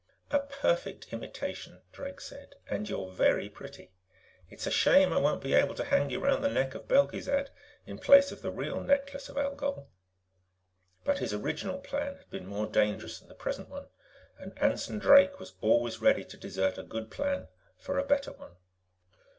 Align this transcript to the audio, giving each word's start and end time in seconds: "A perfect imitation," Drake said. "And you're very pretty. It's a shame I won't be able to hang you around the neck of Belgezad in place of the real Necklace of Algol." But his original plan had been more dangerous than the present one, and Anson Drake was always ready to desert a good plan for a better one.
"A 0.31 0.39
perfect 0.39 1.13
imitation," 1.13 1.83
Drake 1.91 2.21
said. 2.21 2.55
"And 2.67 2.89
you're 2.89 3.11
very 3.11 3.47
pretty. 3.49 3.91
It's 4.49 4.65
a 4.65 4.71
shame 4.71 5.13
I 5.13 5.19
won't 5.19 5.43
be 5.43 5.53
able 5.53 5.75
to 5.75 5.83
hang 5.83 6.09
you 6.09 6.23
around 6.25 6.41
the 6.41 6.49
neck 6.49 6.73
of 6.73 6.87
Belgezad 6.87 7.51
in 7.85 7.99
place 7.99 8.31
of 8.31 8.41
the 8.41 8.49
real 8.49 8.79
Necklace 8.81 9.29
of 9.29 9.37
Algol." 9.37 9.91
But 11.05 11.19
his 11.19 11.35
original 11.35 11.77
plan 11.77 12.15
had 12.17 12.31
been 12.31 12.47
more 12.47 12.65
dangerous 12.65 13.19
than 13.19 13.29
the 13.29 13.35
present 13.35 13.69
one, 13.69 13.89
and 14.39 14.57
Anson 14.57 14.97
Drake 14.97 15.39
was 15.39 15.53
always 15.61 16.01
ready 16.01 16.25
to 16.25 16.35
desert 16.35 16.79
a 16.79 16.83
good 16.83 17.11
plan 17.11 17.47
for 17.77 17.99
a 17.99 18.03
better 18.03 18.31
one. 18.31 18.55